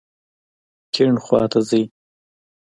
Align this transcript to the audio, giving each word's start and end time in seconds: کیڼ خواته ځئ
کیڼ 0.93 1.13
خواته 1.25 1.59
ځئ 1.69 1.83